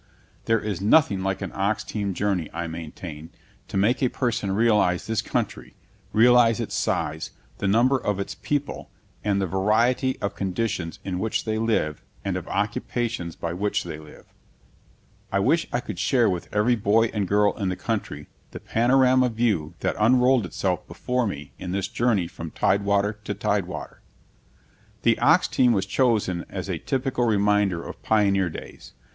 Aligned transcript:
There 0.45 0.59
is 0.59 0.81
nothing 0.81 1.21
like 1.21 1.43
an 1.43 1.51
ox 1.53 1.83
team 1.83 2.15
journey, 2.15 2.49
I 2.55 2.65
maintain, 2.65 3.29
to 3.67 3.77
make 3.77 4.01
a 4.01 4.09
person 4.09 4.51
realize 4.51 5.05
this 5.05 5.21
country, 5.21 5.75
realize 6.11 6.59
its 6.59 6.73
size, 6.73 7.29
the 7.59 7.67
number 7.67 7.99
of 7.99 8.19
its 8.19 8.33
people, 8.33 8.89
and 9.23 9.39
the 9.39 9.45
variety 9.45 10.17
of 10.19 10.33
conditions 10.33 10.97
in 11.03 11.19
which 11.19 11.45
they 11.45 11.59
live 11.59 12.01
and 12.25 12.35
of 12.35 12.47
occupations 12.47 13.35
by 13.35 13.53
which 13.53 13.83
they 13.83 13.99
live. 13.99 14.25
I 15.31 15.37
wish 15.37 15.67
I 15.71 15.79
could 15.79 15.99
share 15.99 16.27
with 16.31 16.49
every 16.51 16.75
boy 16.75 17.11
and 17.13 17.27
girl 17.27 17.53
in 17.55 17.69
the 17.69 17.75
country 17.75 18.25
the 18.49 18.59
panorama 18.59 19.29
view 19.29 19.75
that 19.81 19.95
unrolled 19.99 20.47
itself 20.47 20.87
before 20.87 21.27
me 21.27 21.51
in 21.59 21.73
this 21.73 21.87
journey 21.87 22.25
from 22.27 22.49
tidewater 22.49 23.19
to 23.23 23.35
tidewater. 23.35 24.01
The 25.03 25.19
ox 25.19 25.47
team 25.47 25.73
was 25.73 25.85
chosen 25.85 26.43
as 26.49 26.69
a 26.69 26.79
typical 26.79 27.25
reminder 27.27 27.83
of 27.83 28.01
pioneer 28.01 28.49
days. 28.49 28.93